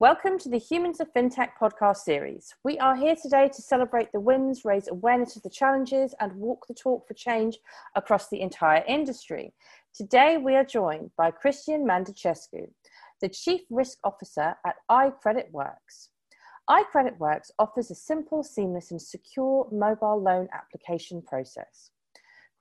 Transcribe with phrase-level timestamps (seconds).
[0.00, 2.54] Welcome to the Humans of FinTech podcast series.
[2.62, 6.68] We are here today to celebrate the wins, raise awareness of the challenges, and walk
[6.68, 7.58] the talk for change
[7.96, 9.52] across the entire industry.
[9.92, 12.68] Today, we are joined by Cristian Mandachescu,
[13.20, 16.10] the Chief Risk Officer at iCreditWorks.
[16.70, 21.90] iCreditWorks offers a simple, seamless, and secure mobile loan application process.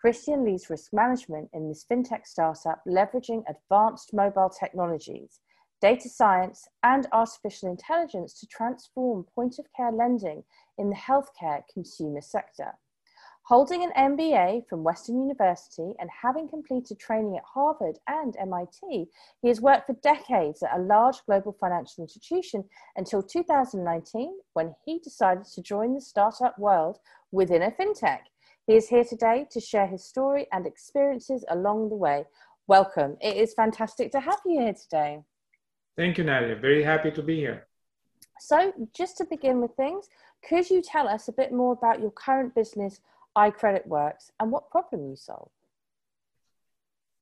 [0.04, 5.40] Cristian leads risk management in this fintech startup, leveraging advanced mobile technologies
[5.82, 10.44] data science, and artificial intelligence to transform point of care lending
[10.78, 12.74] in the healthcare consumer sector.
[13.48, 19.08] Holding an MBA from Western University and having completed training at Harvard and MIT,
[19.42, 22.66] he has worked for decades at a large global financial institution
[22.98, 27.00] until 2019 when he decided to join the startup world
[27.32, 28.24] within a fintech.
[28.66, 32.26] He is here today to share his story and experiences along the way.
[32.68, 33.16] Welcome.
[33.22, 35.22] It is fantastic to have you here today.
[35.98, 36.56] Thank you, Nadia.
[36.56, 37.66] Very happy to be here.
[38.40, 40.10] So, just to begin with things,
[40.48, 43.02] could you tell us a bit more about your current business,
[43.36, 45.50] iCreditWorks, and what problem you solve?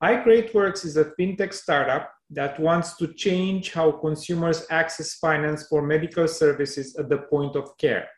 [0.03, 6.27] iCreditWorks is a fintech startup that wants to change how consumers access finance for medical
[6.27, 8.09] services at the point of care.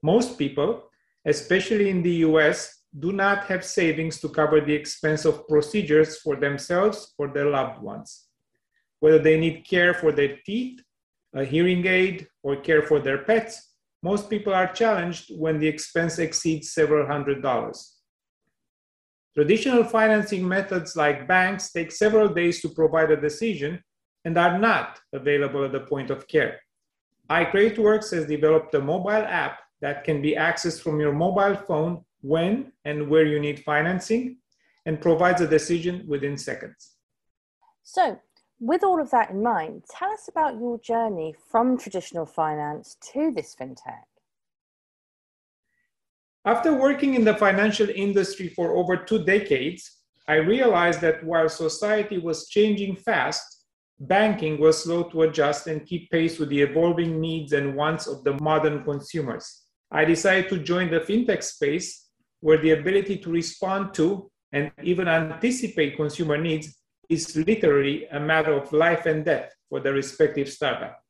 [0.00, 0.84] Most people,
[1.24, 6.36] especially in the US, do not have savings to cover the expense of procedures for
[6.36, 8.27] themselves or their loved ones
[9.00, 10.80] whether they need care for their teeth,
[11.34, 16.18] a hearing aid, or care for their pets, most people are challenged when the expense
[16.18, 17.96] exceeds several hundred dollars.
[19.34, 23.80] Traditional financing methods like banks take several days to provide a decision
[24.24, 26.60] and are not available at the point of care.
[27.30, 29.10] iCreditWorks has developed a mobile
[29.44, 34.38] app that can be accessed from your mobile phone when and where you need financing
[34.86, 36.96] and provides a decision within seconds.
[37.84, 38.18] So,
[38.60, 43.32] with all of that in mind, tell us about your journey from traditional finance to
[43.32, 44.04] this fintech.
[46.44, 52.18] After working in the financial industry for over two decades, I realized that while society
[52.18, 53.42] was changing fast,
[54.00, 58.24] banking was slow to adjust and keep pace with the evolving needs and wants of
[58.24, 59.64] the modern consumers.
[59.90, 62.08] I decided to join the fintech space
[62.40, 68.52] where the ability to respond to and even anticipate consumer needs is literally a matter
[68.52, 71.00] of life and death for the respective startup.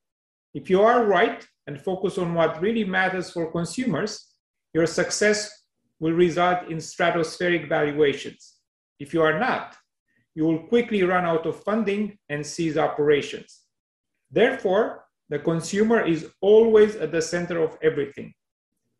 [0.55, 4.35] If you are right and focus on what really matters for consumers,
[4.73, 5.65] your success
[6.01, 8.55] will result in stratospheric valuations.
[8.99, 9.77] If you are not,
[10.35, 13.63] you will quickly run out of funding and cease operations.
[14.31, 18.33] Therefore, the consumer is always at the center of everything.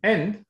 [0.03, 0.45] And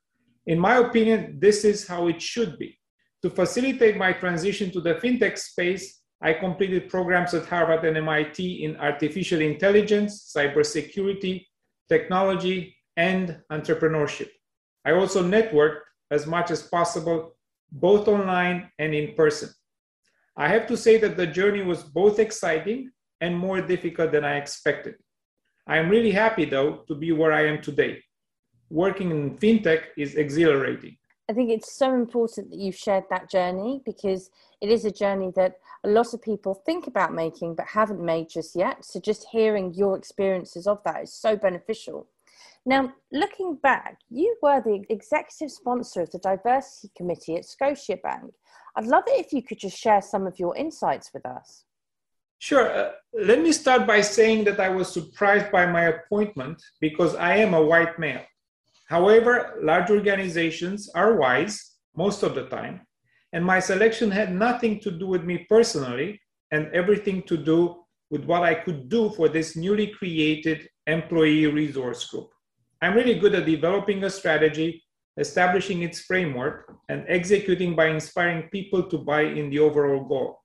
[0.47, 2.79] in my opinion, this is how it should be.
[3.23, 8.65] To facilitate my transition to the fintech space, I completed programs at Harvard and MIT
[8.65, 11.47] in artificial intelligence, cybersecurity,
[11.89, 14.29] technology, and entrepreneurship.
[14.85, 15.81] I also networked
[16.11, 17.37] as much as possible,
[17.71, 19.51] both online and in person.
[20.37, 22.91] I have to say that the journey was both exciting
[23.21, 24.97] and more difficult than I expected.
[25.67, 28.03] I am really happy, though, to be where I am today.
[28.71, 30.98] Working in fintech is exhilarating.
[31.31, 34.31] I think it's so important that you've shared that journey because
[34.63, 38.31] it is a journey that a lot of people think about making but haven't made
[38.31, 38.85] just yet.
[38.85, 42.09] So just hearing your experiences of that is so beneficial.
[42.65, 48.31] Now, looking back, you were the executive sponsor of the diversity committee at Scotiabank.
[48.77, 51.65] I'd love it if you could just share some of your insights with us.
[52.39, 52.71] Sure.
[52.71, 57.37] Uh, let me start by saying that I was surprised by my appointment because I
[57.37, 58.25] am a white male.
[58.89, 62.87] However, large organizations are wise most of the time,
[63.33, 66.21] and my selection had nothing to do with me personally,
[66.51, 72.09] and everything to do with what I could do for this newly created employee resource
[72.09, 72.31] group.
[72.81, 74.83] I'm really good at developing a strategy,
[75.19, 80.41] establishing its framework, and executing by inspiring people to buy in the overall goal.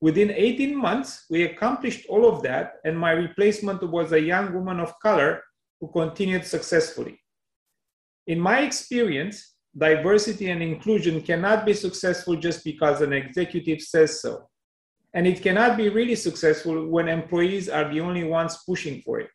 [0.00, 4.78] Within 18 months, we accomplished all of that, and my replacement was a young woman
[4.78, 5.42] of color
[5.80, 7.18] who continued successfully.
[8.28, 14.50] In my experience, diversity and inclusion cannot be successful just because an executive says so.
[15.14, 19.30] And it cannot be really successful when employees are the only ones pushing for it.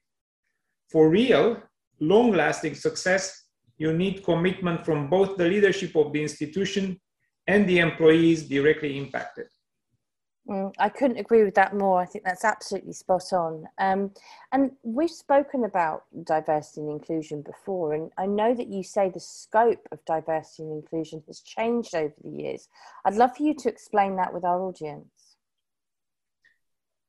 [0.92, 1.60] For real,
[2.00, 3.45] long lasting success,
[3.80, 7.01] you need commitment from both the leadership of the institution
[7.48, 9.48] and the employees directly impacted.
[10.50, 12.01] Mm, I couldn't agree with that more.
[12.01, 13.66] I think that's absolutely spot on.
[13.78, 14.12] Um,
[14.51, 19.22] and we've spoken about diversity and inclusion before, and I know that you say the
[19.22, 22.68] scope of diversity and inclusion has changed over the years.
[23.06, 25.07] I'd love for you to explain that with our audience.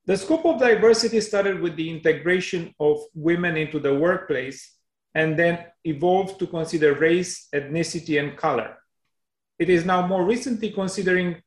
[0.07, 4.77] The scope of diversity started with the integration of women into the workplace
[5.15, 8.77] and then evolved to consider race, ethnicity, and color.
[9.59, 11.43] It is now more recently considering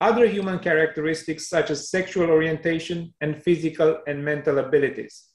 [0.00, 5.28] other human characteristics such as sexual orientation and physical and mental abilities.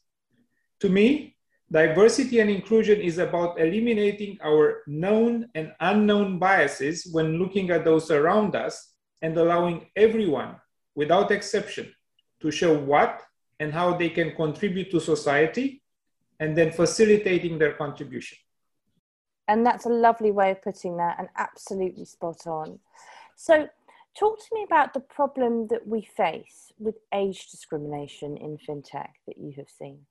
[0.80, 1.36] To me,
[1.72, 8.10] diversity and inclusion is about eliminating our known and unknown biases when looking at those
[8.10, 10.56] around us and allowing everyone,
[10.96, 11.94] without exception,
[12.42, 13.22] to show what
[13.60, 15.82] and how they can contribute to society
[16.40, 18.38] and then facilitating their contribution.
[19.48, 22.80] And that's a lovely way of putting that and absolutely spot on.
[23.36, 23.70] So,
[24.18, 29.38] Talk to me about the problem that we face with age discrimination in fintech that
[29.38, 30.06] you have seen.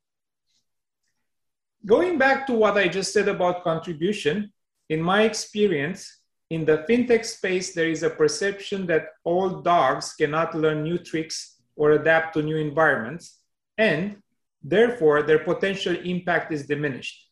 [1.87, 4.53] Going back to what I just said about contribution,
[4.91, 6.21] in my experience,
[6.51, 11.63] in the fintech space, there is a perception that all dogs cannot learn new tricks
[11.75, 13.41] or adapt to new environments,
[13.79, 14.17] and
[14.63, 17.31] therefore their potential impact is diminished.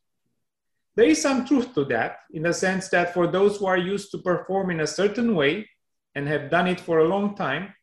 [0.95, 4.11] There is some truth to that in the sense that for those who are used
[4.13, 5.69] to perform in a certain way,
[6.15, 7.75] and have done it for a long time,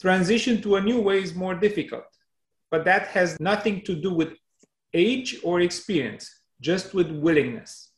[0.00, 2.04] transition to a new way is more difficult.
[2.70, 4.30] But that has nothing to do with
[4.92, 7.90] age or experience, just with willingness.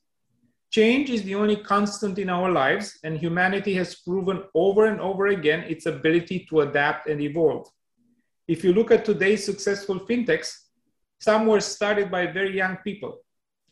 [0.70, 5.28] Change is the only constant in our lives, and humanity has proven over and over
[5.28, 7.66] again its ability to adapt and evolve.
[8.46, 10.54] If you look at today's successful fintechs,
[11.20, 13.18] some were started by very young people.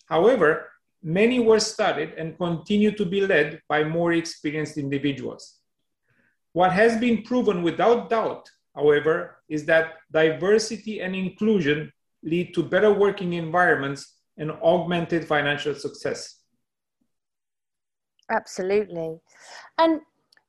[0.06, 0.70] However,
[1.02, 5.58] many were started and continue to be led by more experienced individuals.
[6.52, 12.92] What has been proven without doubt, however, is that diversity and inclusion lead to better
[12.92, 16.40] working environments and augmented financial success.
[18.30, 19.20] Absolutely.
[19.78, 20.00] And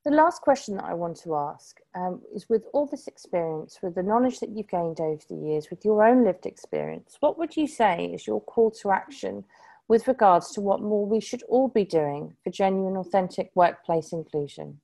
[0.03, 3.95] the last question that I want to ask um, is with all this experience, with
[3.95, 7.55] the knowledge that you've gained over the years, with your own lived experience, what would
[7.55, 9.43] you say is your call to action
[9.87, 14.81] with regards to what more we should all be doing for genuine, authentic workplace inclusion?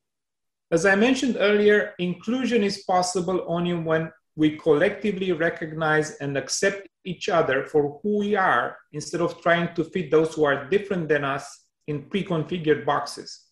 [0.72, 7.30] As I mentioned earlier, inclusion is possible only when we collectively recognize and accept each
[7.30, 11.24] other for who we are instead of trying to fit those who are different than
[11.24, 13.48] us in pre configured boxes.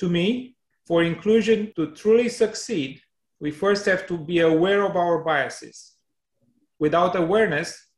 [0.00, 3.00] To me, for inclusion to truly succeed,
[3.38, 5.92] we first have to be aware of our biases.
[6.78, 7.88] Without awareness,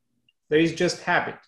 [0.50, 1.38] there is just habit.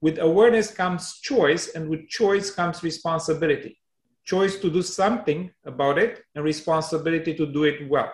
[0.00, 3.80] With awareness comes choice, and with choice comes responsibility.
[4.24, 8.12] Choice to do something about it, and responsibility to do it well.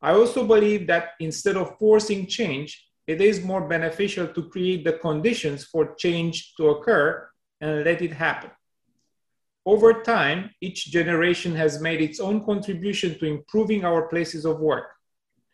[0.00, 4.94] I also believe that instead of forcing change, it is more beneficial to create the
[4.94, 7.28] conditions for change to occur
[7.60, 8.50] and let it happen.
[9.64, 14.86] Over time, each generation has made its own contribution to improving our places of work.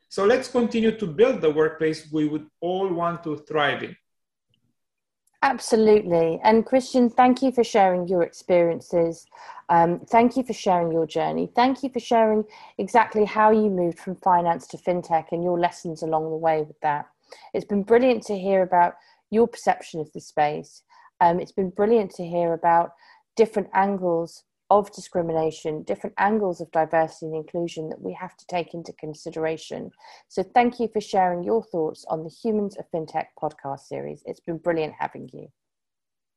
[0.08, 3.94] So let's continue to build the workplace we would all want to thrive in.
[5.42, 6.40] Absolutely.
[6.42, 9.24] And Cristian, thank you for sharing your experiences.
[9.68, 11.48] Um, thank you for sharing your journey.
[11.54, 12.44] Thank you for sharing
[12.76, 16.80] exactly how you moved from finance to fintech and your lessons along the way with
[16.80, 17.06] that.
[17.54, 18.94] It's been brilliant to hear about
[19.30, 20.82] your perception of the space.
[21.20, 22.92] Um, it's been brilliant to hear about
[23.36, 28.74] different angles of discrimination, different angles of diversity and inclusion that we have to take
[28.74, 29.90] into consideration.
[30.28, 34.22] So, thank you for sharing your thoughts on the Humans of FinTech podcast series.
[34.26, 35.48] It's been brilliant having you.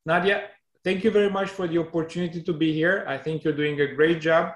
[0.06, 0.50] Nadia,
[0.84, 3.06] thank you very much for the opportunity to be here.
[3.08, 4.54] I think you're doing a great job.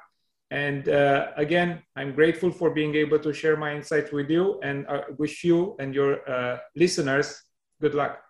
[0.51, 4.87] And uh, again, I'm grateful for being able to share my insights with you and
[4.87, 7.41] uh, wish you and your uh, listeners
[7.81, 8.21] good luck.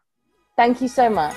[0.56, 1.36] Thank you so much.